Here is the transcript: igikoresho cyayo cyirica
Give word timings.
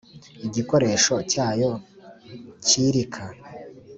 igikoresho 0.47 1.13
cyayo 1.31 1.69
cyirica 2.65 3.25